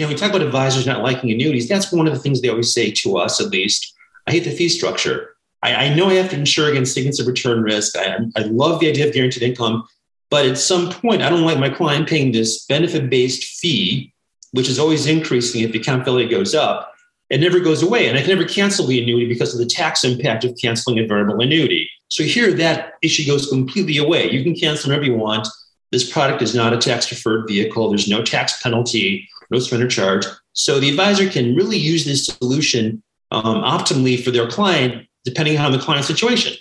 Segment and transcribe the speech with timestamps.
[0.00, 1.68] you know, we talk about advisors not liking annuities.
[1.68, 3.94] That's one of the things they always say to us, at least.
[4.26, 5.36] I hate the fee structure.
[5.62, 7.98] I, I know I have to insure against of return risk.
[7.98, 9.86] I, I love the idea of guaranteed income,
[10.30, 14.14] but at some point, I don't like my client paying this benefit based fee,
[14.52, 16.94] which is always increasing if the account value goes up.
[17.28, 18.08] It never goes away.
[18.08, 21.06] And I can never cancel the annuity because of the tax impact of canceling a
[21.06, 21.90] variable annuity.
[22.08, 24.30] So here, that issue goes completely away.
[24.30, 25.46] You can cancel whenever you want.
[25.92, 27.90] This product is not a tax deferred vehicle.
[27.90, 30.26] There's no tax penalty, no surrender charge.
[30.52, 35.72] So the advisor can really use this solution um, optimally for their client, depending on
[35.72, 36.54] the client situation.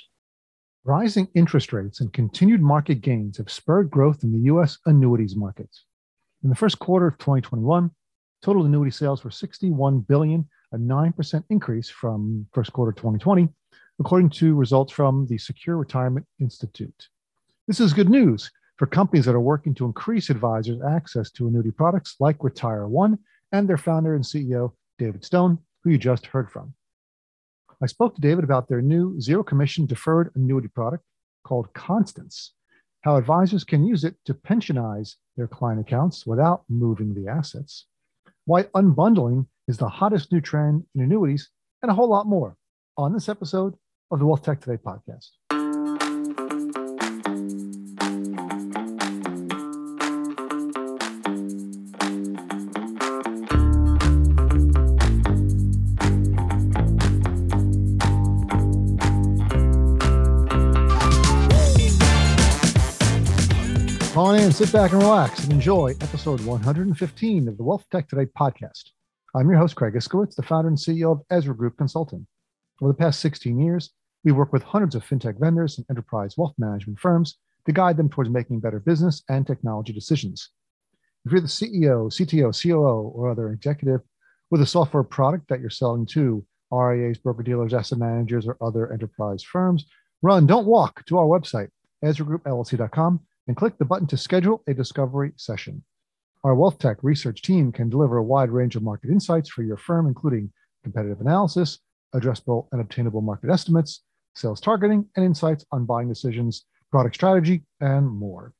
[0.84, 4.78] Rising interest rates and continued market gains have spurred growth in the U.S.
[4.86, 5.86] annuities markets.
[6.44, 7.92] In the first quarter of 2021,
[8.42, 13.50] total annuity sales were 61 billion, a 9% increase from first quarter 2020,
[14.00, 17.10] according to results from the Secure Retirement Institute.
[17.68, 21.70] This is good news for companies that are working to increase advisors' access to annuity
[21.70, 23.20] products like Retire One
[23.52, 26.74] and their founder and CEO, David Stone, who you just heard from.
[27.84, 31.04] I spoke to David about their new zero commission deferred annuity product
[31.46, 32.54] called Constance,
[33.02, 37.86] how advisors can use it to pensionize their client accounts without moving the assets,
[38.46, 41.50] why unbundling is the hottest new trend in annuities,
[41.82, 42.56] and a whole lot more
[42.98, 43.76] on this episode
[44.12, 45.49] of the Wealth Tech Today podcast.
[64.50, 68.82] On sit back and relax and enjoy episode 115 of the Wealth Tech Today podcast.
[69.36, 72.26] I'm your host, Craig Iskowitz, the founder and CEO of Ezra Group Consulting.
[72.82, 73.92] Over the past 16 years,
[74.24, 78.10] we work with hundreds of fintech vendors and enterprise wealth management firms to guide them
[78.10, 80.50] towards making better business and technology decisions.
[81.26, 84.02] If you're the CEO, CTO, COO, or other executive
[84.50, 88.92] with a software product that you're selling to RIAs, broker dealers, asset managers, or other
[88.92, 89.86] enterprise firms,
[90.24, 91.70] run, don't walk to our website,
[92.04, 95.84] EzraGroupLLC.com and click the button to schedule a discovery session.
[96.44, 99.76] Our Wealth Tech research team can deliver a wide range of market insights for your
[99.76, 101.80] firm, including competitive analysis,
[102.14, 104.04] addressable and obtainable market estimates,
[104.36, 108.54] sales targeting, and insights on buying decisions, product strategy, and more.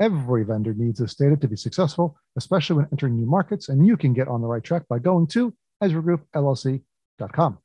[0.00, 3.96] Every vendor needs this data to be successful, especially when entering new markets, and you
[3.96, 5.54] can get on the right track by going to
[5.84, 7.58] EzraGroupLLC.com.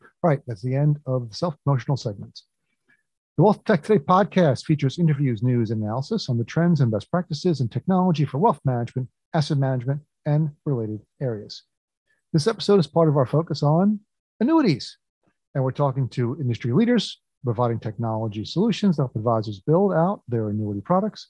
[0.00, 2.40] All right, that's the end of the self promotional segment.
[3.38, 7.10] The Wealth Tech Today podcast features interviews, news, and analysis on the trends and best
[7.10, 11.62] practices in technology for wealth management, asset management, and related areas.
[12.34, 14.00] This episode is part of our focus on
[14.40, 14.98] annuities.
[15.54, 20.50] And we're talking to industry leaders, providing technology solutions that help advisors build out their
[20.50, 21.28] annuity products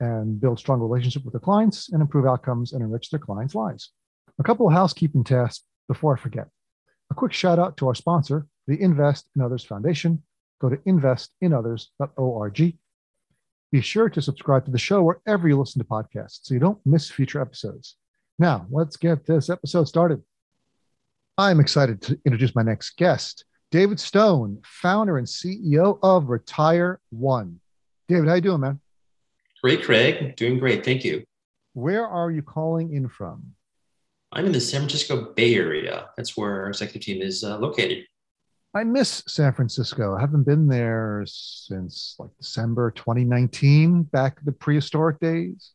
[0.00, 3.92] and build strong relationship with their clients and improve outcomes and enrich their clients' lives.
[4.38, 6.48] A couple of housekeeping tasks before I forget.
[7.10, 10.22] A quick shout out to our sponsor, the Invest in Others Foundation,
[10.62, 12.78] go to investinothers.org.
[13.72, 16.78] Be sure to subscribe to the show wherever you listen to podcasts so you don't
[16.86, 17.96] miss future episodes.
[18.38, 20.22] Now, let's get this episode started.
[21.36, 27.60] I'm excited to introduce my next guest, David Stone, founder and CEO of Retire One.
[28.08, 28.80] David, how you doing, man?
[29.62, 30.36] Great, Craig.
[30.36, 30.84] Doing great.
[30.84, 31.24] Thank you.
[31.72, 33.54] Where are you calling in from?
[34.32, 36.08] I'm in the San Francisco Bay Area.
[36.16, 38.06] That's where our executive team is uh, located.
[38.74, 40.16] I miss San Francisco.
[40.16, 45.72] I haven't been there since like December 2019, back the prehistoric days.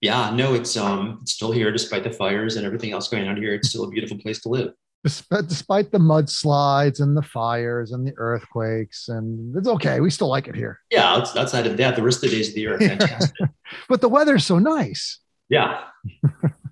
[0.00, 3.36] Yeah, no, it's um it's still here despite the fires and everything else going on
[3.36, 3.54] here.
[3.54, 4.72] It's still a beautiful place to live.
[5.02, 10.00] Despite, despite the mudslides and the fires and the earthquakes, and it's okay.
[10.00, 10.78] We still like it here.
[10.90, 13.48] Yeah, outside of that, the rest of the days of the year are fantastic.
[13.88, 15.18] but the weather's so nice.
[15.48, 15.84] Yeah,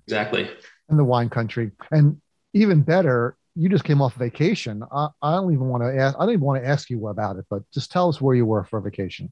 [0.05, 0.49] exactly.
[0.89, 2.21] and the wine country, and
[2.53, 4.83] even better, you just came off vacation.
[4.89, 6.15] I, I don't even want to ask.
[6.17, 8.45] I don't even want to ask you about it, but just tell us where you
[8.45, 9.31] were for vacation.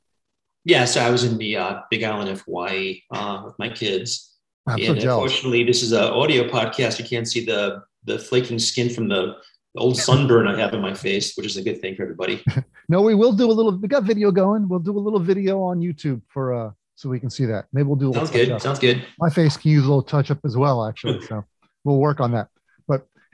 [0.65, 4.35] Yeah, so I was in the uh, Big Island of Hawaii uh, with my kids.
[4.67, 6.99] I'm and so unfortunately, this is an audio podcast.
[6.99, 9.37] You can't see the the flaking skin from the
[9.77, 12.43] old sunburn I have in my face, which is a good thing for everybody.
[12.89, 13.77] no, we will do a little.
[13.77, 14.67] We got video going.
[14.67, 17.67] We'll do a little video on YouTube for uh, so we can see that.
[17.71, 18.11] Maybe we'll do.
[18.11, 18.61] A Sounds good.
[18.61, 19.05] Sounds good.
[19.19, 21.21] My face can use a little touch up as well, actually.
[21.21, 21.45] so
[21.85, 22.49] we'll work on that.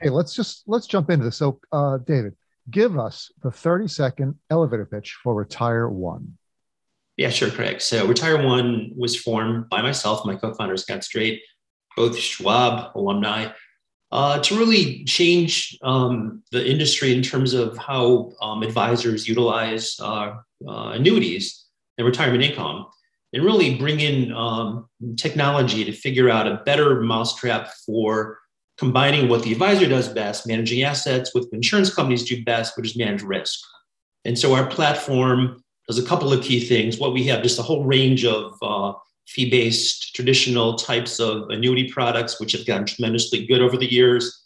[0.00, 1.36] Hey, let's just let's jump into this.
[1.36, 2.34] So, uh, David,
[2.70, 6.36] give us the 30 second elevator pitch for Retire One.
[7.16, 7.80] Yeah, sure, Craig.
[7.80, 11.42] So, Retire One was formed by myself, my co-founder Scott Straight,
[11.96, 13.48] both Schwab alumni,
[14.10, 20.36] uh, to really change um, the industry in terms of how um, advisors utilize uh,
[20.66, 21.66] uh, annuities
[21.98, 22.86] and retirement income.
[23.32, 28.38] and really bring in um, technology to figure out a better mousetrap for
[28.78, 32.86] combining what the advisor does best, managing assets, with what insurance companies do best, which
[32.86, 33.60] is manage risk.
[34.24, 36.98] And so our platform does a couple of key things.
[36.98, 38.94] What we have just a whole range of uh,
[39.28, 44.40] fee based traditional types of annuity products, which have gotten tremendously good over the years.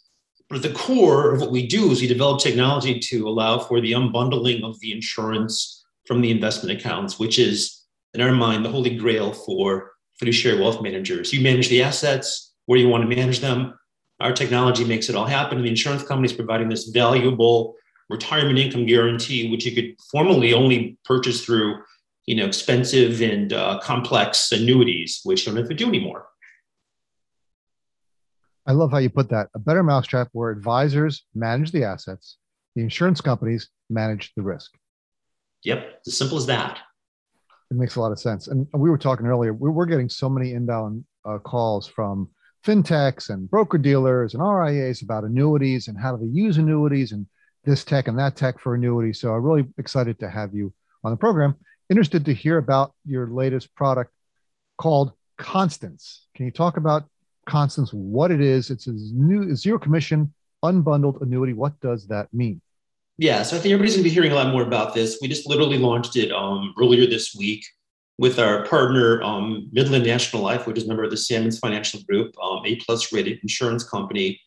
[0.49, 3.79] But at the core of what we do is we develop technology to allow for
[3.79, 7.83] the unbundling of the insurance from the investment accounts, which is,
[8.15, 11.31] in our mind, the holy grail for fiduciary wealth managers.
[11.31, 13.75] You manage the assets where you want to manage them.
[14.19, 15.57] Our technology makes it all happen.
[15.57, 17.75] And the insurance company is providing this valuable
[18.09, 21.79] retirement income guarantee, which you could formally only purchase through
[22.29, 26.27] you know, expensive and uh, complex annuities, which you don't have to do anymore.
[28.67, 29.49] I love how you put that.
[29.55, 32.37] A better mousetrap where advisors manage the assets,
[32.75, 34.69] the insurance companies manage the risk.
[35.63, 36.77] Yep, as simple as that.
[37.71, 38.47] It makes a lot of sense.
[38.47, 42.29] And we were talking earlier, we're getting so many inbound uh, calls from
[42.65, 47.25] fintechs and broker dealers and RIAs about annuities and how do they use annuities and
[47.63, 49.19] this tech and that tech for annuities.
[49.19, 50.73] So I'm really excited to have you
[51.03, 51.55] on the program.
[51.89, 54.11] Interested to hear about your latest product
[54.77, 56.27] called Constance.
[56.35, 57.05] Can you talk about
[57.47, 58.69] Constance, what it is?
[58.69, 60.33] It's a new zero commission
[60.63, 61.53] unbundled annuity.
[61.53, 62.61] What does that mean?
[63.17, 65.19] Yeah, so I think everybody's going to be hearing a lot more about this.
[65.21, 67.65] We just literally launched it um, earlier this week
[68.19, 72.01] with our partner, um, Midland National Life, which is a member of the Sammons Financial
[72.01, 74.41] Group, um, A plus rated insurance company.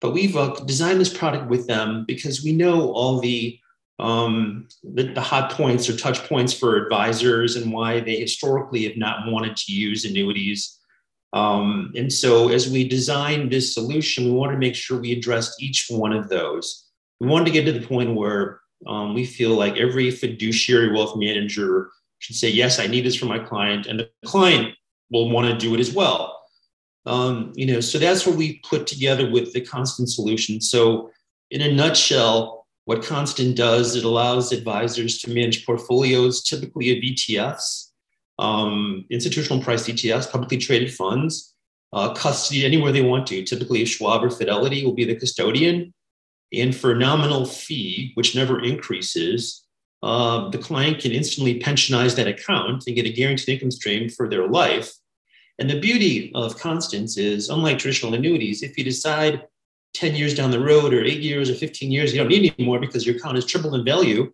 [0.00, 3.56] But we've uh, designed this product with them because we know all the,
[4.00, 8.96] um, the, the hot points or touch points for advisors and why they historically have
[8.96, 10.80] not wanted to use annuities.
[11.32, 15.62] Um, and so, as we designed this solution, we wanted to make sure we addressed
[15.62, 16.88] each one of those.
[17.20, 21.16] We wanted to get to the point where um, we feel like every fiduciary wealth
[21.16, 21.88] manager
[22.22, 24.74] should say, Yes, I need this for my client, and the client
[25.10, 26.40] will want to do it as well.
[27.04, 30.60] Um, you know, so that's what we put together with the Constance solution.
[30.60, 31.10] So,
[31.50, 37.90] in a nutshell, what Constance does, it allows advisors to manage portfolios, typically of ETFs,
[38.38, 41.54] um, institutional price ETFs, publicly traded funds,
[41.92, 43.42] uh, custody anywhere they want to.
[43.42, 45.92] Typically, Schwab or Fidelity will be the custodian.
[46.52, 49.64] And for a nominal fee, which never increases,
[50.02, 54.28] uh, the client can instantly pensionize that account and get a guaranteed income stream for
[54.28, 54.92] their life
[55.58, 59.46] and the beauty of Constance is, unlike traditional annuities, if you decide
[59.94, 62.80] 10 years down the road or eight years or 15 years, you don't need anymore
[62.80, 64.32] because your account is tripled in value,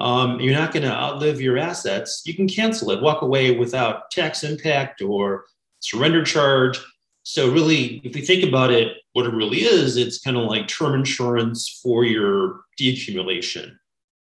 [0.00, 4.10] um, you're not going to outlive your assets, you can cancel it, walk away without
[4.10, 5.44] tax impact or
[5.80, 6.80] surrender charge.
[7.24, 10.66] So, really, if we think about it, what it really is, it's kind of like
[10.66, 13.78] term insurance for your deaccumulation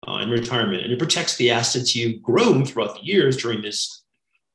[0.09, 0.83] uh, in retirement.
[0.83, 4.03] And it protects the assets you've grown throughout the years during this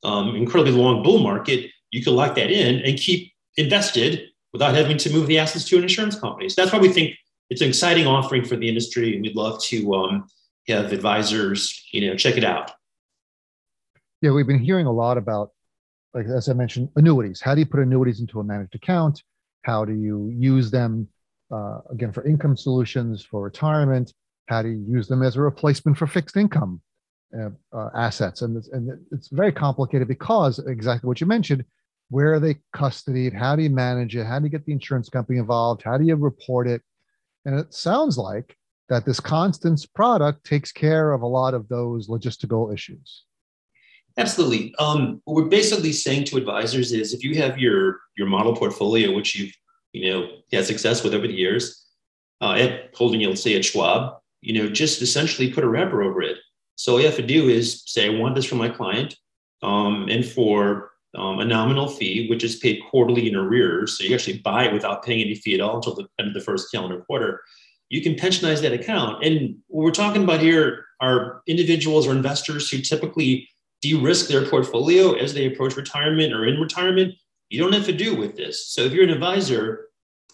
[0.02, 4.96] um, incredibly long bull market, you can lock that in and keep invested without having
[4.98, 6.48] to move the assets to an insurance company.
[6.48, 7.14] So that's why we think
[7.50, 10.28] it's an exciting offering for the industry, and we'd love to um,
[10.68, 12.72] have advisors, you know, check it out.
[14.22, 15.50] Yeah, we've been hearing a lot about,
[16.14, 17.40] like as I mentioned, annuities.
[17.40, 19.22] How do you put annuities into a managed account?
[19.62, 21.08] How do you use them
[21.50, 24.12] uh, again for income solutions for retirement?
[24.46, 26.80] How do you use them as a replacement for fixed income?
[27.38, 31.64] uh, uh, assets, and it's, and it's very complicated because exactly what you mentioned.
[32.10, 33.34] Where are they custodied?
[33.34, 34.26] How do you manage it?
[34.26, 35.82] How do you get the insurance company involved?
[35.82, 36.82] How do you report it?
[37.44, 38.56] And it sounds like
[38.88, 43.24] that this Constance product takes care of a lot of those logistical issues.
[44.16, 44.74] Absolutely.
[44.78, 49.12] Um, what we're basically saying to advisors is if you have your your model portfolio,
[49.12, 49.54] which you've
[49.92, 51.86] you know had success with over the years,
[52.40, 56.20] uh, at holding, let's say at Schwab, you know, just essentially put a wrapper over
[56.20, 56.36] it.
[56.76, 59.16] So all you have to do is say, I want this from my client,
[59.62, 63.96] um, and for um, a nominal fee, which is paid quarterly in arrears.
[63.96, 66.34] So you actually buy it without paying any fee at all until the end of
[66.34, 67.40] the first calendar quarter.
[67.88, 69.24] You can pensionize that account.
[69.24, 73.48] And what we're talking about here are individuals or investors who typically
[73.80, 77.14] de-risk their portfolio as they approach retirement or in retirement.
[77.48, 78.68] You don't have to do with this.
[78.68, 79.83] So if you're an advisor,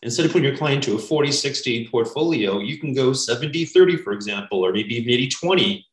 [0.02, 3.96] instead of putting your client to a 40 60 portfolio, you can go 70 30,
[3.98, 5.86] for example, or maybe maybe 20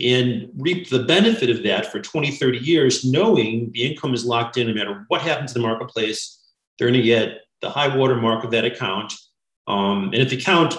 [0.00, 4.56] and reap the benefit of that for 20, 30 years, knowing the income is locked
[4.56, 6.38] in no matter what happens in the marketplace.
[6.78, 9.12] They're going to get the high water mark of that account.
[9.66, 10.76] Um, and if the account,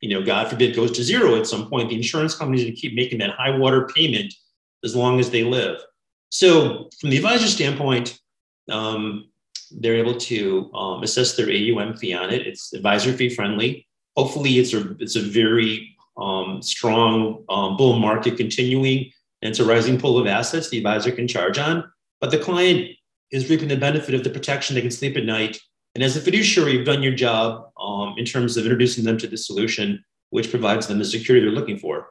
[0.00, 2.74] you know, God forbid, goes to zero at some point, the insurance company is going
[2.74, 4.34] to keep making that high water payment
[4.82, 5.80] as long as they live.
[6.30, 8.18] So, from the advisor standpoint,
[8.68, 9.28] um,
[9.80, 12.46] they're able to um, assess their AUM fee on it.
[12.46, 13.86] It's advisor fee friendly.
[14.16, 19.10] Hopefully, it's a it's a very um, strong um, bull market continuing
[19.44, 21.84] and it's a rising pool of assets the advisor can charge on.
[22.20, 22.88] but the client
[23.30, 24.74] is reaping the benefit of the protection.
[24.74, 25.58] They can sleep at night.
[25.94, 29.26] And as a fiduciary, you've done your job um, in terms of introducing them to
[29.26, 32.08] the solution, which provides them the security they're looking for.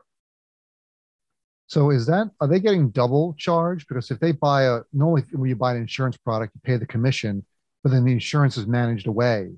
[1.67, 3.87] So is that are they getting double charged?
[3.87, 6.85] Because if they buy a normally when you buy an insurance product, you pay the
[6.85, 7.45] commission,
[7.83, 9.51] but then the insurance is managed away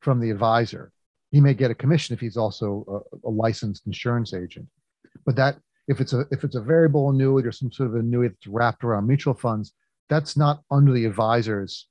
[0.00, 0.92] from the advisor.
[1.30, 2.84] He may get a commission if he's also
[3.24, 4.66] a, a licensed insurance agent.
[5.24, 5.56] But that
[5.88, 8.84] if it's a if it's a variable annuity or some sort of annuity that's wrapped
[8.84, 9.72] around mutual funds,
[10.08, 11.88] that's not under the advisor's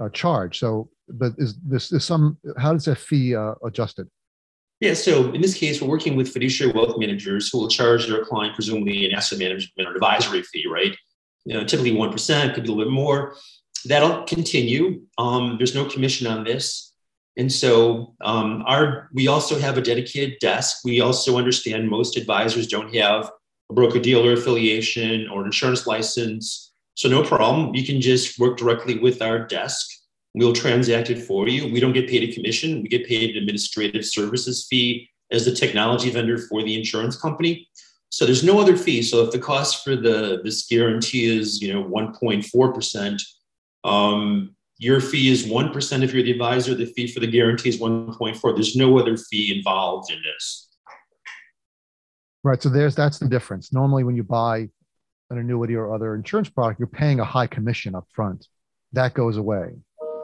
[0.00, 0.58] uh, charge.
[0.58, 4.08] So, but is this is some how does that fee uh, adjusted?
[4.80, 8.24] Yeah, so in this case, we're working with fiduciary wealth managers who will charge their
[8.24, 10.96] client presumably an asset management or advisory fee, right?
[11.44, 13.34] You know, typically one percent, could be a little bit more.
[13.84, 15.02] That'll continue.
[15.18, 16.92] Um, there's no commission on this,
[17.36, 20.78] and so um, our we also have a dedicated desk.
[20.84, 23.30] We also understand most advisors don't have
[23.70, 27.74] a broker dealer affiliation or insurance license, so no problem.
[27.74, 29.88] You can just work directly with our desk
[30.38, 31.72] We'll transact it for you.
[31.72, 32.82] We don't get paid a commission.
[32.82, 37.68] We get paid an administrative services fee as the technology vendor for the insurance company.
[38.10, 39.02] So there's no other fee.
[39.02, 43.20] So if the cost for the this guarantee is you know 1.4 percent,
[43.88, 46.74] um, your fee is one percent if you're the advisor.
[46.74, 48.54] The fee for the guarantee is 1.4.
[48.54, 50.68] There's no other fee involved in this.
[52.44, 52.62] Right.
[52.62, 53.72] So there's that's the difference.
[53.72, 54.68] Normally, when you buy
[55.30, 58.46] an annuity or other insurance product, you're paying a high commission up front.
[58.92, 59.74] That goes away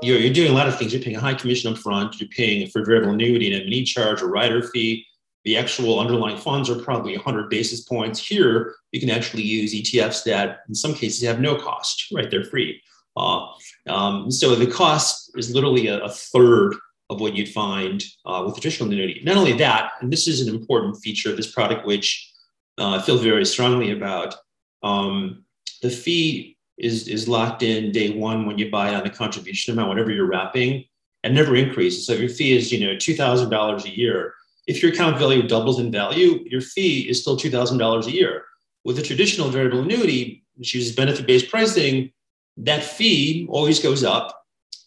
[0.05, 0.93] you're, you're doing a lot of things.
[0.93, 2.21] You're paying a high commission up front.
[2.21, 5.07] You're paying for variable annuity and M&E charge or rider fee.
[5.45, 8.25] The actual underlying funds are probably 100 basis points.
[8.25, 12.07] Here, you can actually use ETFs that, in some cases, have no cost.
[12.13, 12.81] Right, they're free.
[13.17, 13.47] Uh,
[13.89, 16.75] um, so the cost is literally a, a, third
[17.11, 19.21] of what you'd find uh, with traditional annuity.
[19.25, 22.33] Not only that, and this is an important feature of this product, which
[22.79, 24.35] uh, I feel very strongly about.
[24.83, 25.45] Um,
[25.83, 29.73] the fee is is locked in day one when you buy it on the contribution
[29.73, 30.85] amount, whatever you're wrapping,
[31.23, 32.07] and never increases.
[32.07, 34.35] So if your fee is you know two thousand dollars a year,
[34.67, 38.13] if your account value doubles in value, your fee is still two thousand dollars a
[38.13, 38.45] year.
[38.85, 42.13] With a traditional variable annuity, which uses benefit-based pricing,
[42.57, 44.45] that fee always goes up,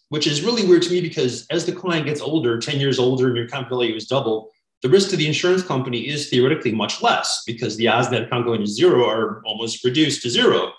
[0.09, 3.27] which is really weird to me because as the client gets older, 10 years older,
[3.27, 4.49] and your account value is double,
[4.83, 8.45] the risk to the insurance company is theoretically much less because the odds that account
[8.45, 10.71] going to zero are almost reduced to zero.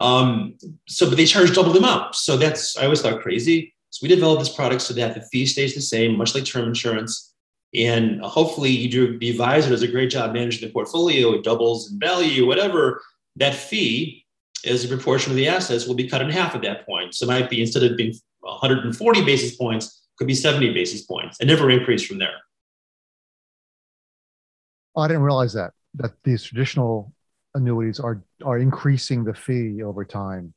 [0.00, 0.56] Um,
[0.88, 2.16] so, but they charge double the amount.
[2.16, 3.72] So that's, I always thought crazy.
[3.90, 6.68] So we developed this product so that the fee stays the same, much like term
[6.68, 7.34] insurance.
[7.74, 11.90] And hopefully you do, the advisor does a great job managing the portfolio, it doubles
[11.90, 13.00] in value, whatever.
[13.36, 14.25] That fee
[14.66, 17.14] as a proportion of the assets will be cut in half at that point.
[17.14, 21.38] So it might be instead of being 140 basis points, could be 70 basis points
[21.40, 22.34] and never increase from there.
[24.94, 27.12] Oh, I didn't realize that, that these traditional
[27.54, 30.54] annuities are are increasing the fee over time.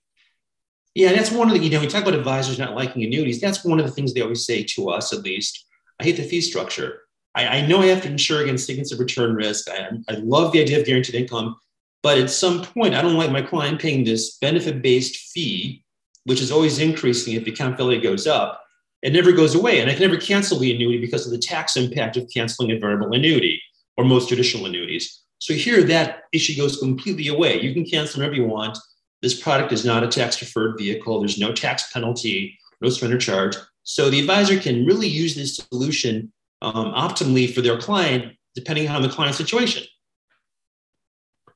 [0.95, 3.39] Yeah, that's one of the, you know, we talk about advisors not liking annuities.
[3.39, 5.65] That's one of the things they always say to us, at least.
[5.99, 7.01] I hate the fee structure.
[7.35, 9.69] I, I know I have to insure against significant return risk.
[9.69, 11.55] I, I love the idea of guaranteed income,
[12.01, 15.83] but at some point, I don't like my client paying this benefit based fee,
[16.23, 18.63] which is always increasing if the account value goes up.
[19.01, 19.79] It never goes away.
[19.79, 22.79] And I can never cancel the annuity because of the tax impact of canceling a
[22.79, 23.61] variable annuity
[23.97, 25.23] or most traditional annuities.
[25.39, 27.61] So here, that issue goes completely away.
[27.61, 28.77] You can cancel whenever you want.
[29.21, 31.19] This product is not a tax deferred vehicle.
[31.19, 33.55] There's no tax penalty, no surrender charge.
[33.83, 39.01] So the advisor can really use this solution um, optimally for their client, depending on
[39.01, 39.83] the client situation.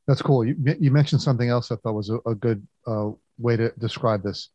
[0.07, 0.45] That's cool.
[0.45, 4.23] You, you mentioned something else I thought was a, a good uh, way to describe
[4.23, 4.49] this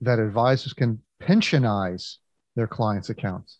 [0.00, 2.16] that advisors can pensionize
[2.54, 3.58] their clients' accounts.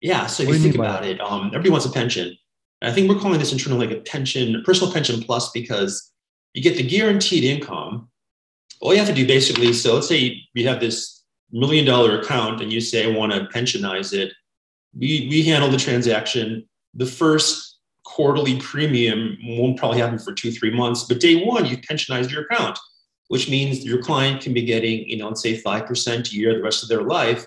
[0.00, 0.26] Yeah.
[0.26, 2.36] So if you, think about it, um, everybody wants a pension.
[2.82, 6.12] I think we're calling this internally like a pension, personal pension plus, because
[6.54, 8.08] you get the guaranteed income.
[8.80, 12.62] All you have to do basically, so let's say you have this million dollar account
[12.62, 14.32] and you say, I want to pensionize it.
[14.96, 16.66] We, we handle the transaction.
[16.94, 17.69] The first
[18.10, 22.42] quarterly premium won't probably happen for two, three months, but day one, you pensionize your
[22.42, 22.76] account,
[23.28, 26.62] which means your client can be getting, you know, let's say 5% a year the
[26.62, 27.46] rest of their life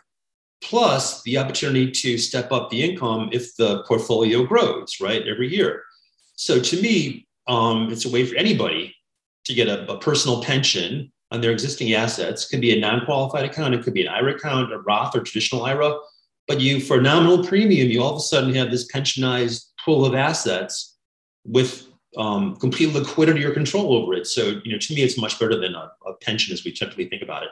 [0.61, 5.83] plus the opportunity to step up the income if the portfolio grows, right, every year.
[6.35, 8.95] So to me, um, it's a way for anybody
[9.43, 12.45] to get a, a, personal pension on their existing assets.
[12.45, 15.19] It could be a non-qualified account, it could be an IRA account, a Roth or
[15.19, 15.97] traditional IRA.
[16.47, 20.13] But you, for nominal premium, you all of a sudden have this pensionized pool of
[20.13, 20.97] assets
[21.45, 24.27] with um, complete liquidity or control over it.
[24.27, 27.07] So, you know, to me, it's much better than a, a pension as we typically
[27.07, 27.49] think about it.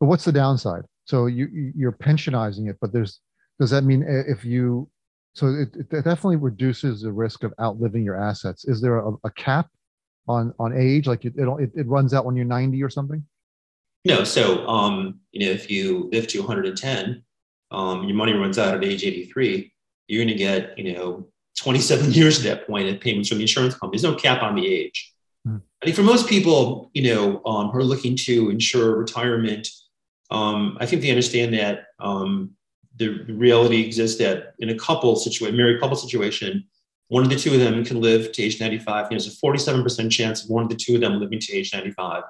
[0.00, 0.84] But what's the downside?
[1.04, 3.20] So you you're pensionizing it, but there's
[3.60, 4.88] does that mean if you
[5.34, 8.64] so it, it definitely reduces the risk of outliving your assets.
[8.64, 9.68] Is there a, a cap
[10.28, 11.06] on on age?
[11.06, 13.24] Like it it, it runs out when you're 90 or something?
[14.04, 14.24] No.
[14.24, 17.22] So um, you know, if you live to 110,
[17.74, 19.72] um, your money runs out at age 83,
[20.08, 21.26] you're going to get you know
[21.58, 24.00] 27 years at that point of payments from the insurance company.
[24.00, 25.12] There's no cap on the age.
[25.46, 25.60] Mm.
[25.82, 29.68] I think for most people, you know, um, who are looking to ensure retirement,
[30.30, 32.52] um, I think they understand that um,
[32.96, 36.64] the reality exists that in a couple situation, married couple situation,
[37.08, 39.10] one of the two of them can live to age 95.
[39.10, 42.22] There's a 47% chance of one of the two of them living to age 95.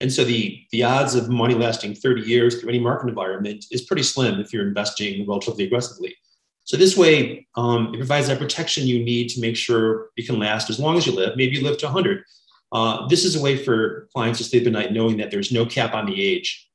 [0.00, 3.82] And so the, the odds of money lasting 30 years through any market environment is
[3.82, 6.16] pretty slim if you're investing relatively aggressively.
[6.64, 10.38] So this way, um, it provides that protection you need to make sure you can
[10.38, 11.36] last as long as you live.
[11.36, 12.22] Maybe you live to 100.
[12.72, 15.66] Uh, this is a way for clients to sleep at night knowing that there's no
[15.66, 16.68] cap on the age.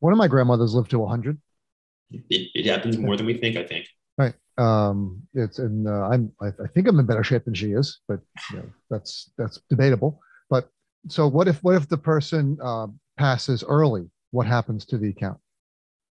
[0.00, 1.38] One of my grandmothers lived to 100.
[2.10, 3.86] It, it happens more than we think, I think.
[4.18, 4.34] Right.
[4.58, 8.00] Um, it's and uh, I'm I, I, think I'm in better shape than she is,
[8.08, 10.20] but you know, that's that's debatable.
[10.50, 10.68] But
[11.08, 14.10] so what if what if the person uh, passes early?
[14.30, 15.38] What happens to the account?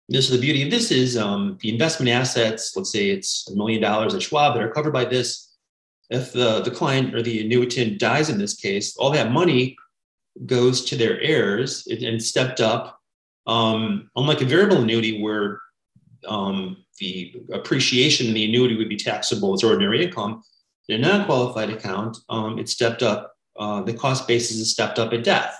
[0.09, 2.75] This is the beauty of this is um, the investment assets.
[2.75, 5.53] Let's say it's a million dollars at Schwab that are covered by this.
[6.09, 9.77] If the, the client or the annuitant dies in this case, all that money
[10.45, 12.99] goes to their heirs and stepped up.
[13.47, 15.59] Um, unlike a variable annuity where
[16.27, 20.43] um, the appreciation in the annuity would be taxable as ordinary income,
[20.89, 23.32] in a non-qualified account, um, it stepped up.
[23.57, 25.57] Uh, the cost basis is stepped up at death.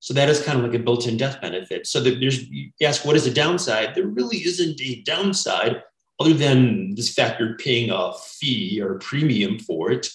[0.00, 1.86] So that is kind of like a built-in death benefit.
[1.86, 3.94] So there's you ask what is the downside?
[3.94, 5.82] There really isn't a downside
[6.20, 10.08] other than this fact you're paying a fee or a premium for it.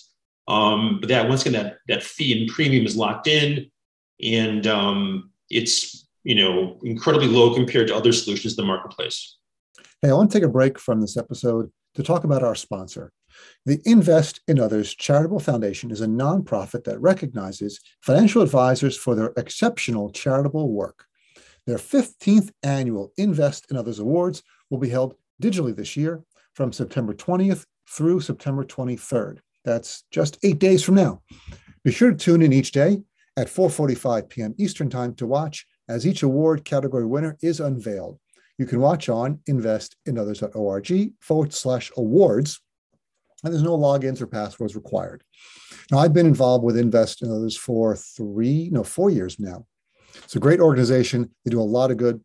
[0.47, 3.71] Um, but that once again, that that fee and premium is locked in,
[4.21, 9.37] and um, it's you know incredibly low compared to other solutions in the marketplace.
[10.01, 13.11] Hey, I want to take a break from this episode to talk about our sponsor.
[13.65, 19.33] The Invest in Others Charitable Foundation is a nonprofit that recognizes financial advisors for their
[19.37, 21.05] exceptional charitable work.
[21.65, 26.23] Their 15th annual Invest in Others Awards will be held digitally this year
[26.53, 29.39] from September 20th through September 23rd.
[29.63, 31.21] That's just eight days from now.
[31.83, 33.01] Be sure to tune in each day
[33.37, 34.55] at 4:45 p.m.
[34.57, 38.19] Eastern Time to watch as each award category winner is unveiled.
[38.57, 42.61] You can watch on investinothers.org forward slash awards
[43.43, 45.23] and there's no logins or passwords required.
[45.91, 49.65] Now, I've been involved with Invest in Others for three, no, four years now.
[50.15, 51.29] It's a great organization.
[51.43, 52.21] They do a lot of good.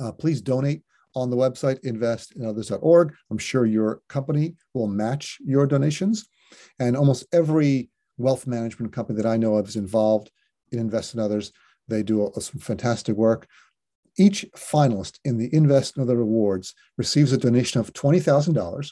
[0.00, 0.82] Uh, please donate
[1.14, 3.14] on the website investinothers.org.
[3.30, 6.28] I'm sure your company will match your donations.
[6.78, 10.30] And almost every wealth management company that I know of is involved
[10.72, 11.52] in Invest in Others.
[11.88, 13.46] They do a, some fantastic work.
[14.18, 18.90] Each finalist in the Invest in Other Awards receives a donation of $20,000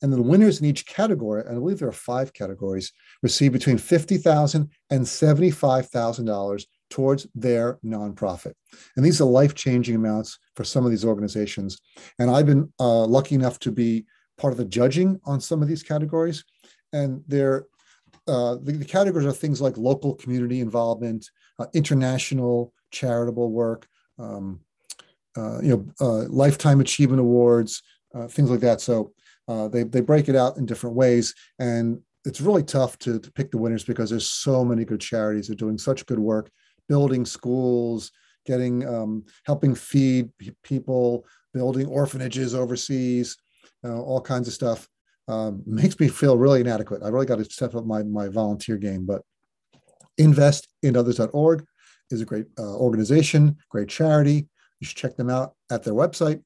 [0.00, 2.92] and the winners in each category, and I believe there are five categories,
[3.22, 8.52] receive between $50,000 and $75,000 towards their nonprofit.
[8.96, 11.78] And these are life changing amounts for some of these organizations.
[12.18, 14.04] And I've been uh, lucky enough to be
[14.38, 16.44] part of the judging on some of these categories.
[16.92, 17.66] And they're
[18.28, 24.60] uh, the, the, categories are things like local community involvement, uh, international charitable work, um,
[25.36, 27.82] uh, you know, uh, lifetime achievement awards,
[28.14, 28.80] uh, things like that.
[28.80, 29.12] So
[29.48, 31.34] uh, they, they break it out in different ways.
[31.58, 35.48] And it's really tough to, to pick the winners because there's so many good charities
[35.48, 36.50] that are doing such good work,
[36.88, 38.12] building schools,
[38.46, 40.30] getting, um, helping feed
[40.62, 43.36] people, building orphanages overseas,
[43.84, 44.88] uh, all kinds of stuff.
[45.28, 47.02] Um, makes me feel really inadequate.
[47.02, 49.22] I really got to step up my, my volunteer game, but
[50.20, 51.64] investinothers.org
[52.10, 54.46] is a great uh, organization, great charity.
[54.80, 56.42] You should check them out at their website.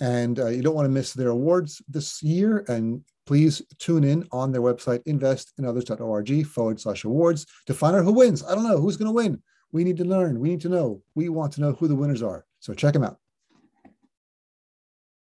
[0.00, 2.64] And uh, you don't want to miss their awards this year.
[2.68, 8.12] And please tune in on their website, investinothers.org forward slash awards to find out who
[8.12, 8.44] wins.
[8.44, 9.42] I don't know who's going to win.
[9.72, 10.38] We need to learn.
[10.38, 11.02] We need to know.
[11.14, 12.44] We want to know who the winners are.
[12.60, 13.18] So check them out.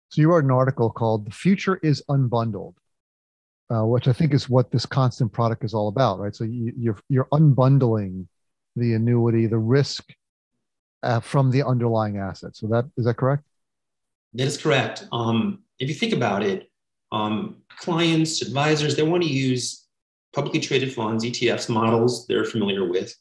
[0.08, 2.74] So you wrote an article called "The Future Is Unbundled,"
[3.72, 6.34] uh, which I think is what this Constance product is all about, right?
[6.34, 8.26] So you, you're you're unbundling
[8.74, 10.12] the annuity, the risk
[11.02, 12.56] uh, from the underlying asset.
[12.56, 13.44] So that is that correct?
[14.34, 15.06] That is correct.
[15.12, 16.70] Um, if you think about it,
[17.12, 19.86] um, clients, advisors, they want to use
[20.34, 23.14] publicly traded funds, ETFs, models they're familiar with.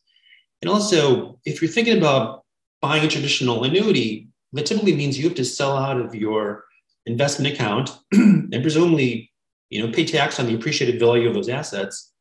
[0.61, 2.43] And also, if you're thinking about
[2.81, 6.65] buying a traditional annuity, that typically means you have to sell out of your
[7.05, 9.29] investment account and presumably
[9.69, 12.11] you know, pay tax on the appreciated value of those assets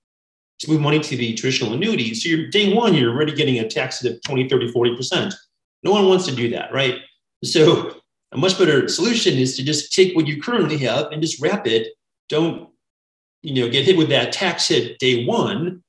[0.61, 2.15] to move money to the traditional annuity.
[2.15, 5.35] So you're day one, you're already getting a tax of 20, 30, 40%.
[5.83, 6.97] No one wants to do that, right?
[7.45, 8.01] So
[8.33, 11.67] a much better solution is to just take what you currently have and just wrap
[11.67, 11.89] it.
[12.29, 12.69] Don't
[13.43, 15.83] you know, get hit with that tax hit day one,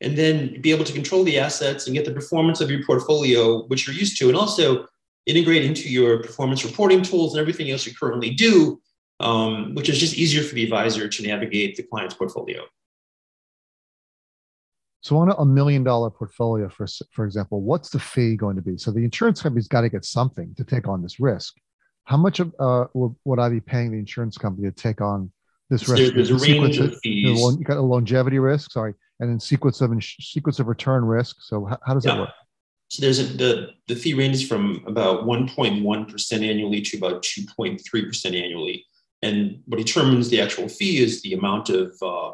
[0.00, 3.64] and then be able to control the assets and get the performance of your portfolio,
[3.66, 4.86] which you're used to, and also
[5.26, 8.80] integrate into your performance reporting tools and everything else you currently do,
[9.20, 12.62] um, which is just easier for the advisor to navigate the client's portfolio.
[15.00, 18.76] So on a million dollar portfolio, for for example, what's the fee going to be?
[18.76, 21.56] So the insurance company's got to get something to take on this risk.
[22.08, 25.30] How much of, uh, would, would I be paying the insurance company to take on
[25.68, 26.02] this risk?
[26.02, 27.38] There, there's a range of fees.
[27.38, 31.36] You got a longevity risk, sorry, and then sequence of sequence of return risk.
[31.40, 32.14] So how, how does yeah.
[32.14, 32.30] that work?
[32.88, 38.06] So there's a, the the fee ranges from about 1.1 percent annually to about 2.3
[38.06, 38.86] percent annually,
[39.20, 42.30] and what determines the actual fee is the amount of uh,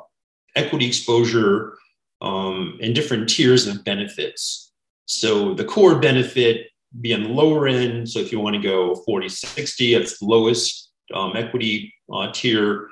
[0.55, 1.77] equity exposure
[2.21, 4.73] um, and different tiers of benefits.
[5.07, 6.69] So the core benefit
[7.01, 8.09] be on the lower end.
[8.09, 12.89] So if you want to go 40, 60, it's the lowest um, equity uh, tier.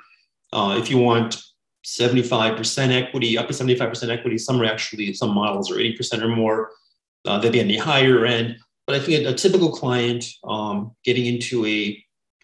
[0.51, 1.41] Uh, if you want
[1.85, 6.71] 75% equity, up to 75% equity, some are actually, some models are 80% or more,
[7.25, 8.57] uh, they'd be on the higher end.
[8.85, 12.03] But I think a, typical client um, getting into a,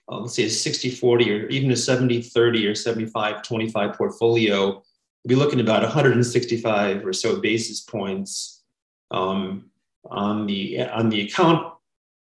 [0.10, 4.82] uh, let's say a 60 40 or even a 70 30 or 75 25 portfolio
[5.28, 8.64] be looking about 165 or so basis points
[9.12, 9.69] um,
[10.10, 11.74] on the on the account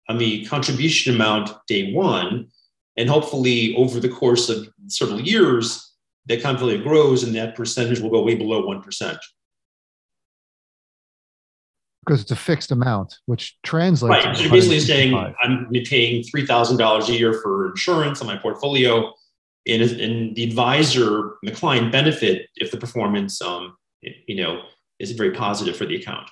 [0.08, 2.48] on the contribution amount day one,
[2.96, 5.94] and hopefully over the course of several years,
[6.26, 9.18] that account grows and that percentage will go way below one percent.
[12.04, 14.24] Because it's a fixed amount, which translates.
[14.24, 14.36] Right.
[14.36, 18.36] So you're basically saying I'm paying three thousand dollars a year for insurance on my
[18.36, 19.12] portfolio
[19.66, 24.62] and, and the advisor, and the client benefit if the performance, um, you know,
[24.98, 26.30] is very positive for the account.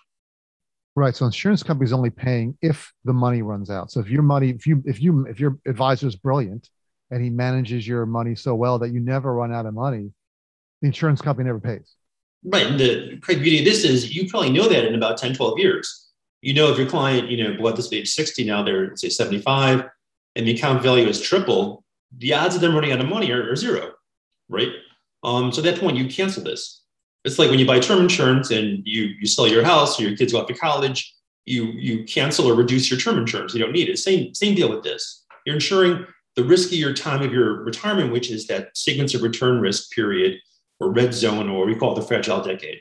[0.97, 1.15] Right.
[1.15, 3.91] So insurance companies only paying if the money runs out.
[3.93, 6.71] So if your money, if you, if you, if your advisor is brilliant
[7.11, 10.11] and he manages your money so well that you never run out of money,
[10.81, 11.95] the insurance company never pays.
[12.45, 12.67] Right.
[12.67, 15.59] And the great beauty of this is you probably know that in about 10, 12
[15.59, 16.09] years.
[16.41, 19.85] You know, if your client, you know, at this age 60, now they're say 75
[20.35, 21.85] and the account value is triple,
[22.17, 23.93] the odds of them running out of money are, are zero,
[24.49, 24.69] right?
[25.23, 26.83] Um, so at that point, you cancel this.
[27.27, 30.17] It's like when you buy term insurance and you you sell your house or your
[30.17, 33.53] kids go off to college, you you cancel or reduce your term insurance.
[33.53, 33.99] You don't need it.
[33.99, 35.25] Same same deal with this.
[35.45, 39.91] You're insuring the riskier time of your retirement, which is that sequence of return risk
[39.91, 40.39] period
[40.81, 42.79] or red zone, or we call it the fragile decade.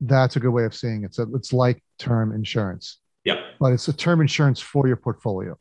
[0.00, 1.14] That's a good way of saying it.
[1.14, 2.98] So it's like term insurance.
[3.24, 3.40] Yeah.
[3.60, 5.56] But it's a term insurance for your portfolio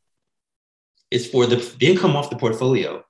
[1.11, 3.03] It's for the, the income off the portfolio.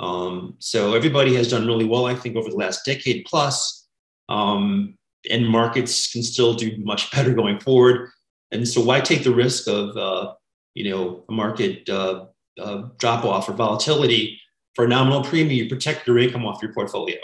[0.00, 3.87] Um, so everybody has done really well, I think, over the last decade plus.
[4.28, 4.94] Um,
[5.30, 8.10] and markets can still do much better going forward.
[8.50, 10.34] And so, why take the risk of uh,
[10.74, 12.26] you know a market uh,
[12.60, 14.40] uh, drop off or volatility
[14.74, 15.50] for a nominal premium?
[15.50, 17.18] You protect your income off your portfolio.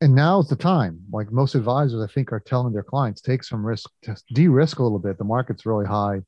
[0.00, 1.00] And now is the time.
[1.10, 3.90] Like most advisors, I think, are telling their clients, take some risk,
[4.32, 5.18] de-risk a little bit.
[5.18, 6.22] The market's really high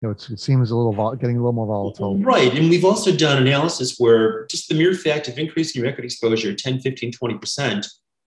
[0.00, 2.18] you know, it seems a little vol- getting a little more volatile.
[2.18, 2.54] Right.
[2.54, 6.54] And we've also done analysis where just the mere fact of increasing your equity exposure
[6.54, 7.86] 10, 15, 20%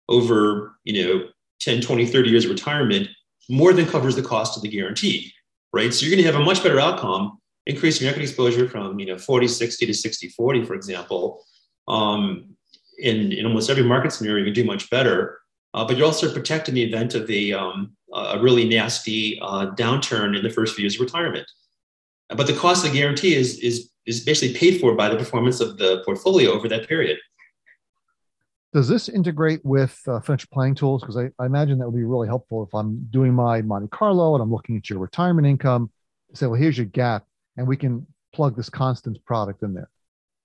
[0.10, 1.28] over, you know,
[1.62, 3.08] 10, 20, 30 years of retirement
[3.50, 5.32] more than covers the cost of the guarantee,
[5.72, 5.94] right?
[5.94, 9.06] So you're going to have a much better outcome increasing your equity exposure from, you
[9.06, 11.44] know, 40, 60 to 60, 40, for example.
[11.88, 12.56] Um,
[13.00, 15.40] in, in almost every market scenario, you can do much better.
[15.74, 19.72] Uh, but you're also protected in the event of a, um, a really nasty uh,
[19.72, 21.50] downturn in the first few years of retirement.
[22.30, 25.60] But the cost of the guarantee is, is, is basically paid for by the performance
[25.62, 27.18] of the portfolio over that period.
[28.74, 31.02] Does this integrate with uh, financial planning tools?
[31.02, 34.34] Because I, I, imagine that would be really helpful if I'm doing my Monte Carlo
[34.34, 35.92] and I'm looking at your retirement income.
[36.34, 39.92] Say, well, here's your gap, and we can plug this Constance product in there.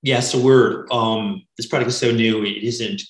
[0.02, 3.02] Yeah, so we're um, this product is so new; it isn't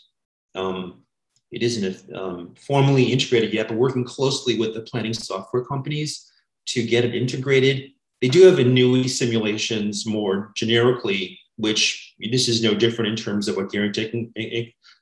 [0.54, 1.02] um,
[1.50, 6.30] it isn't um, formally integrated yet, but working closely with the planning software companies
[6.66, 7.90] to get it integrated.
[8.22, 13.56] They do have annuity simulations more generically, which this is no different in terms of
[13.56, 14.32] what guaranteed,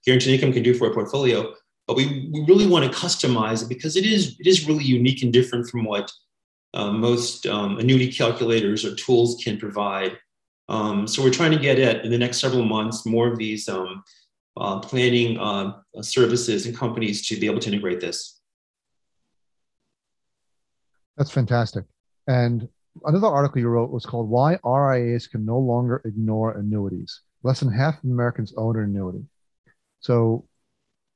[0.06, 1.52] guaranteed income can do for a portfolio.
[1.86, 5.22] But we, we really want to customize it because it is it is really unique
[5.22, 6.10] and different from what
[6.74, 10.18] uh, most um, annuity calculators or tools can provide.
[10.68, 13.68] Um, so we're trying to get at in the next several months more of these
[13.68, 14.02] um,
[14.56, 18.40] uh, planning uh, services and companies to be able to integrate this.
[21.16, 21.84] That's fantastic.
[22.26, 22.68] And
[23.04, 27.20] another article you wrote was called Why RIAs Can No Longer Ignore Annuities.
[27.42, 29.24] Less than half of Americans own an annuity.
[30.00, 30.46] So,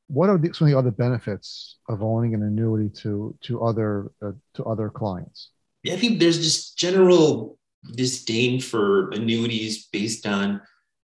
[0.09, 4.11] what are the, some of the other benefits of owning an annuity to to other
[4.23, 5.51] uh, to other clients?
[5.87, 7.59] I think there's just general
[7.95, 10.61] disdain for annuities based on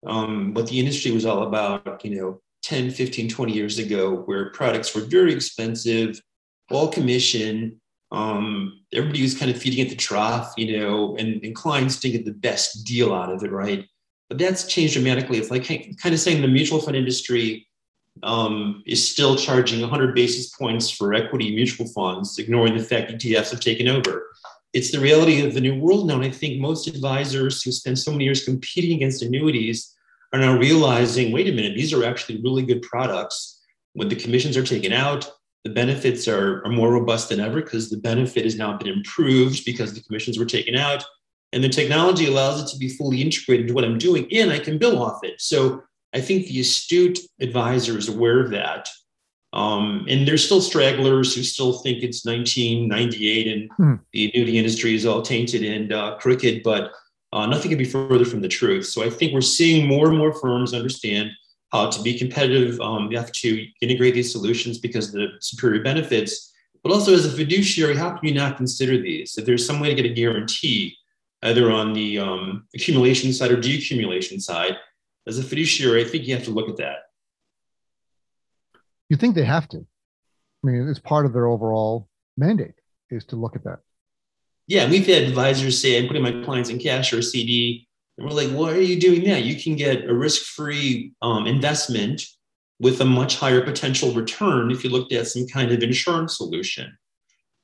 [0.06, 4.52] um, what the industry was all about, you know, 10, 15, 20 years ago, where
[4.52, 6.20] products were very expensive,
[6.70, 7.80] all commission.
[8.12, 12.10] Um, everybody was kind of feeding at the trough, you know, and, and clients to
[12.10, 13.86] get the best deal out of it, right?
[14.30, 15.38] But that's changed dramatically.
[15.38, 17.68] It's like kind of saying the mutual fund industry
[18.24, 23.52] um, is still charging 100 basis points for equity mutual funds, ignoring the fact ETFs
[23.52, 24.28] have taken over.
[24.74, 26.16] It's the reality of the new world now.
[26.16, 29.96] And I think most advisors who spend so many years competing against annuities
[30.34, 33.62] are now realizing wait a minute, these are actually really good products.
[33.94, 35.32] When the commissions are taken out,
[35.64, 39.66] the benefits are, are more robust than ever because the benefit has now been improved
[39.66, 41.04] because the commissions were taken out.
[41.54, 44.60] And the technology allows it to be fully integrated into what I'm doing, and I
[44.60, 45.40] can bill off it.
[45.40, 45.82] So
[46.14, 48.90] I think the astute advisor is aware of that.
[49.54, 54.04] Um, and there's still stragglers who still think it's 1998 and hmm.
[54.12, 56.92] the annuity industry is all tainted and uh, crooked, but
[57.34, 58.86] uh, nothing could be further from the truth.
[58.86, 61.32] So I think we're seeing more and more firms understand
[61.72, 62.80] how to be competitive.
[62.82, 66.54] Um, you have to integrate these solutions because of the superior benefits.
[66.84, 69.38] But also, as a fiduciary, how can you not consider these?
[69.38, 70.96] If there's some way to get a guarantee,
[71.44, 74.78] either on the um, accumulation side or decumulation side,
[75.28, 76.98] as a fiduciary, I think you have to look at that.
[79.10, 79.78] You think they have to?
[79.78, 79.84] I
[80.64, 82.76] mean, it's part of their overall mandate
[83.10, 83.80] is to look at that.
[84.68, 87.88] Yeah, we've had advisors say, I'm putting my clients in cash or CD.
[88.18, 89.44] And we're like, why are you doing that?
[89.44, 92.22] You can get a risk free um, investment
[92.80, 96.98] with a much higher potential return if you looked at some kind of insurance solution.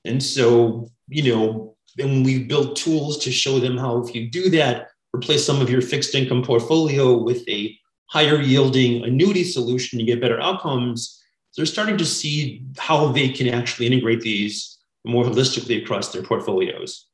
[0.05, 4.49] And so, you know, and we built tools to show them how if you do
[4.51, 7.77] that, replace some of your fixed income portfolio with a
[8.07, 11.21] higher yielding annuity solution, you get better outcomes.
[11.55, 17.07] They're starting to see how they can actually integrate these more holistically across their portfolios.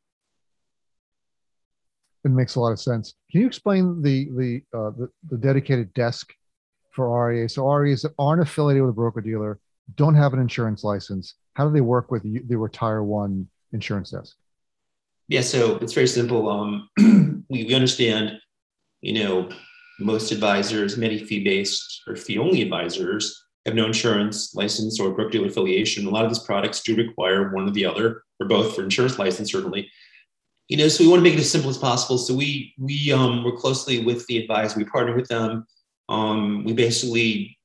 [2.25, 3.15] It makes a lot of sense.
[3.31, 6.33] Can you explain the the uh, the, the, dedicated desk
[6.91, 7.47] for RIA?
[7.47, 9.59] So RIAs that aren't affiliated with a broker dealer,
[9.95, 11.35] don't have an insurance license.
[11.53, 14.35] How do they work with the Retire One insurance desk?
[15.29, 16.49] Yeah, so it's very simple.
[16.49, 16.89] Um,
[17.49, 18.39] we, we understand,
[19.01, 19.49] you know,
[19.99, 26.07] most advisors, many fee-based or fee-only advisors have no insurance license or broker dealer affiliation.
[26.07, 29.19] A lot of these products do require one or the other, or both for insurance
[29.19, 29.87] license, certainly.
[30.67, 32.17] You know, so we want to make it as simple as possible.
[32.17, 34.79] So we we um, work closely with the advisor.
[34.79, 35.65] We partner with them.
[36.09, 37.57] Um, we basically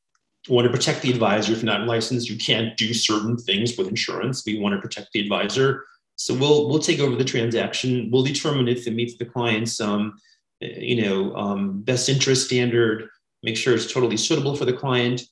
[0.48, 1.52] want to protect the advisor.
[1.52, 4.42] If not licensed, you can't do certain things with insurance.
[4.44, 5.84] We want to protect the advisor.
[6.16, 8.08] So we'll we'll take over the transaction.
[8.10, 10.18] We'll determine if it meets the client's um,
[10.60, 13.08] you know um, best interest standard.
[13.42, 15.22] Make sure it's totally suitable for the client,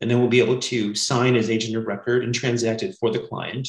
[0.00, 3.10] and then we'll be able to sign as agent of record and transact it for
[3.10, 3.68] the client.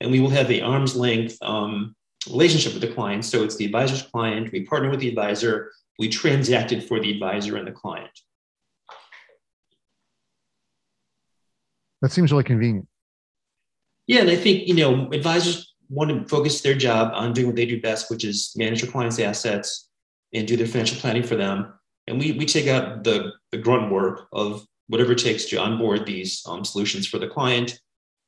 [0.00, 1.96] And we will have a arm's length um,
[2.28, 3.24] relationship with the client.
[3.24, 4.52] So it's the advisor's client.
[4.52, 5.72] We partner with the advisor.
[5.98, 8.10] We transact it for the advisor and the client.
[12.02, 12.86] That seems really convenient.
[14.06, 17.56] Yeah, and I think you know advisors want to focus their job on doing what
[17.56, 19.88] they do best, which is manage their clients' assets
[20.32, 21.72] and do their financial planning for them.
[22.06, 26.04] And we, we take out the, the grunt work of whatever it takes to onboard
[26.04, 27.78] these um, solutions for the client.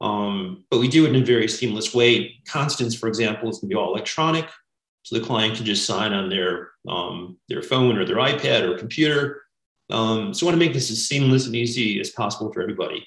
[0.00, 2.36] Um, but we do it in a very seamless way.
[2.48, 4.48] Constance, for example, is going to be all electronic.
[5.02, 8.78] So the client can just sign on their, um, their phone or their iPad or
[8.78, 9.42] computer.
[9.90, 13.06] Um, so I want to make this as seamless and easy as possible for everybody.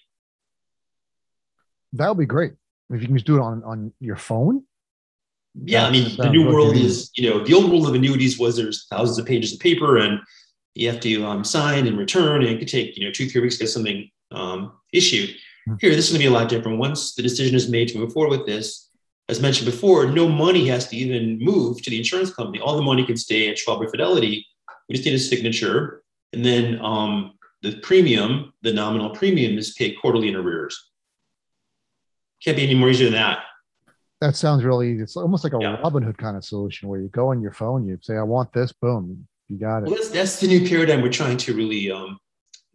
[1.93, 2.53] That would be great
[2.89, 4.63] if you can just do it on on your phone.
[5.55, 8.55] Yeah, I mean, the new world is you know the old world of annuities was
[8.55, 10.19] there's thousands of pages of paper and
[10.75, 13.41] you have to um, sign and return, and it could take you know two three
[13.41, 15.29] weeks to get something um, issued.
[15.29, 15.75] Mm-hmm.
[15.81, 16.77] Here, this is going to be a lot different.
[16.77, 18.89] Once the decision is made to move forward with this,
[19.27, 22.59] as mentioned before, no money has to even move to the insurance company.
[22.59, 24.45] All the money can stay at Schwab or Fidelity.
[24.87, 29.95] We just need a signature, and then um, the premium, the nominal premium, is paid
[30.01, 30.88] quarterly in arrears.
[32.43, 33.39] Can't be any more easier than that.
[34.21, 35.03] That sounds really easy.
[35.03, 35.77] It's almost like a yeah.
[35.77, 38.73] Robinhood kind of solution where you go on your phone, you say, I want this,
[38.73, 39.83] boom, you got it.
[39.85, 42.17] Well, that's, that's the new paradigm we're trying to really um,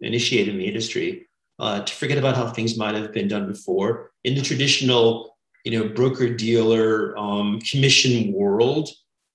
[0.01, 1.29] initiate in the industry.
[1.61, 5.71] Uh, to forget about how things might have been done before in the traditional, you
[5.71, 8.89] know, broker dealer um, commission world.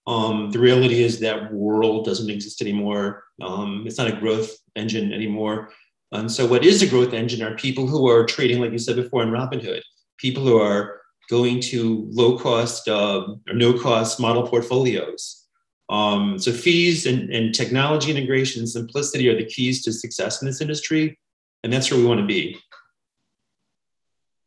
[0.06, 3.24] Um, the reality is that world doesn't exist anymore.
[3.42, 5.70] Um, it's not a growth engine anymore.
[6.12, 8.98] And so, what is a growth engine are people who are trading, like you said
[8.98, 9.82] before, in Robinhood
[10.20, 15.48] people who are going to low cost uh, or no cost model portfolios.
[15.90, 20.48] Um, so fees and, and technology integration and simplicity are the keys to success in
[20.48, 21.20] this industry.
[21.64, 22.58] And that's where we want to be.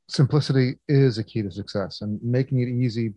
[0.09, 3.15] Simplicity is a key to success and making it easy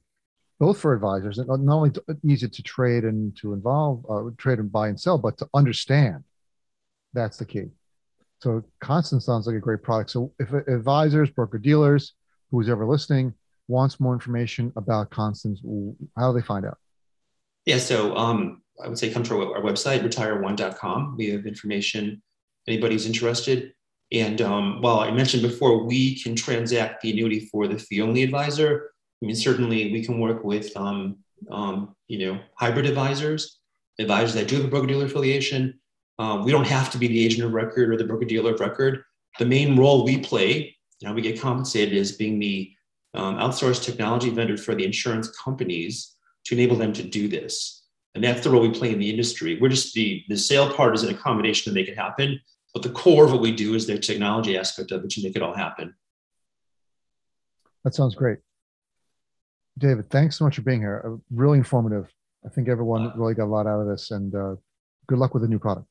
[0.60, 1.91] both for advisors and not only
[2.26, 6.24] easy to trade and to involve uh, trade and buy and sell, but to understand.
[7.13, 7.65] That's the key.
[8.39, 10.12] So Constance sounds like a great product.
[10.12, 12.13] So if advisors, broker dealers,
[12.51, 13.34] who's ever listening,
[13.67, 15.62] wants more information about Constance,
[16.17, 16.77] how do they find out?
[17.65, 21.15] Yeah, so um, I would say come to our, our website, retire1.com.
[21.17, 22.21] We have information
[22.67, 23.73] anybody's interested.
[24.12, 28.23] And um, well, I mentioned before, we can transact the annuity for the fee only
[28.23, 28.91] advisor.
[29.21, 31.17] I mean, certainly we can work with, um,
[31.49, 33.60] um, you know, hybrid advisors,
[33.99, 35.79] advisors that do have a broker dealer affiliation.
[36.19, 38.60] Um, we don't have to be the agent of record or the broker dealer of
[38.60, 39.03] record.
[39.39, 42.72] The main role we play, you know, we get compensated as being the
[43.13, 46.15] um, outsourced technology vendor for the insurance companies
[46.46, 47.84] to enable them to do this.
[48.15, 49.60] And that's the role we play in the industry.
[49.62, 52.39] We're just the, the sale part is an accommodation to make it happen.
[52.74, 55.36] But the core of what we do is the technology aspect of it to make
[55.36, 55.94] it all happen.
[57.84, 58.39] That sounds great.
[59.78, 61.04] David, thanks so much for being here.
[61.06, 62.12] Uh, really informative.
[62.44, 64.56] I think everyone really got a lot out of this and uh,
[65.08, 65.86] good luck with the new product.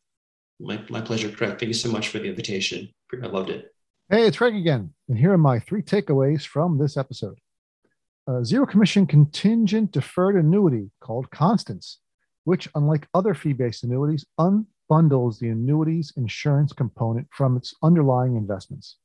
[0.59, 1.51] My, my pleasure, Craig.
[1.51, 2.89] Thank you so much for the invitation.
[3.23, 3.74] I loved it.
[4.15, 4.95] Hey, it's Craig again.
[5.09, 7.37] And here are my three takeaways from this episode.
[8.45, 11.99] Zero commission contingent deferred annuity called Constance,
[12.45, 18.99] which, unlike other fee based annuities, unbundles the annuity's insurance component from its underlying investments.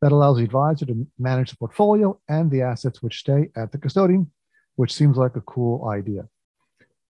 [0.00, 3.78] That allows the advisor to manage the portfolio and the assets which stay at the
[3.78, 4.32] custodian,
[4.74, 6.26] which seems like a cool idea.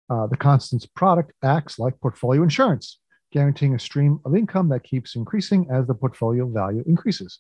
[0.10, 3.00] Uh, the Constance product acts like portfolio insurance,
[3.32, 7.39] guaranteeing a stream of income that keeps increasing as the portfolio value increases.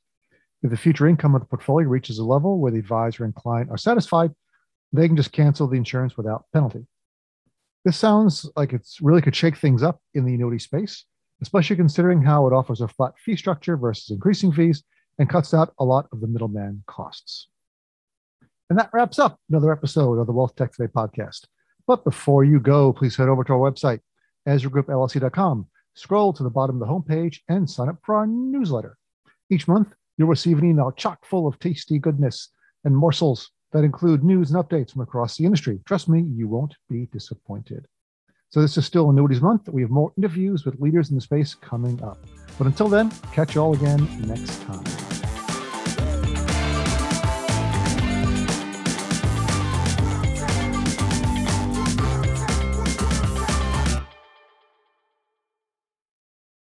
[0.63, 3.69] If the future income of the portfolio reaches a level where the advisor and client
[3.69, 4.31] are satisfied,
[4.93, 6.85] they can just cancel the insurance without penalty.
[7.83, 11.05] This sounds like it's really could shake things up in the annuity space,
[11.41, 14.83] especially considering how it offers a flat fee structure versus increasing fees
[15.17, 17.47] and cuts out a lot of the middleman costs.
[18.69, 21.45] And that wraps up another episode of the Wealth Tech Today podcast.
[21.87, 23.99] But before you go, please head over to our website,
[24.47, 28.97] EzraGroupLLC.com Scroll to the bottom of the homepage and sign up for our newsletter.
[29.49, 32.49] Each month, you'll receive an email chock full of tasty goodness
[32.83, 35.79] and morsels that include news and updates from across the industry.
[35.85, 37.85] Trust me, you won't be disappointed.
[38.49, 39.69] So, this is still Annuities Month.
[39.69, 42.17] We have more interviews with leaders in the space coming up.
[42.57, 45.10] But until then, catch you all again next time.